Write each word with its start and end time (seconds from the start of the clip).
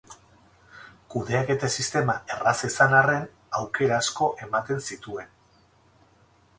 Kudeaketa 1.15 1.69
sistema 1.81 2.15
erraza 2.37 2.71
izan 2.71 2.97
arren, 3.03 3.31
aukera 3.61 4.01
asko 4.07 4.33
ematen 4.49 4.85
zituen. 4.91 5.35